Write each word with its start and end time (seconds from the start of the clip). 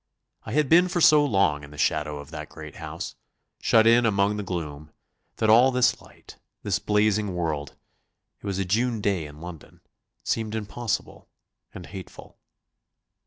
I 0.47 0.53
had 0.53 0.67
been 0.67 0.87
for 0.87 0.99
so 0.99 1.23
long 1.23 1.63
in 1.63 1.69
the 1.69 1.77
shadow 1.77 2.17
of 2.17 2.31
that 2.31 2.49
great 2.49 2.77
house, 2.77 3.13
shut 3.59 3.85
in 3.85 4.03
among 4.03 4.35
the 4.35 4.41
gloom, 4.41 4.89
that 5.35 5.47
all 5.47 5.69
this 5.69 6.01
light, 6.01 6.37
this 6.63 6.79
blazing 6.79 7.35
world 7.35 7.75
it 8.41 8.47
was 8.47 8.57
a 8.57 8.65
June 8.65 8.99
day 8.99 9.27
in 9.27 9.41
London 9.41 9.81
seemed 10.23 10.55
impossible, 10.55 11.29
and 11.71 11.85
hateful. 11.85 12.39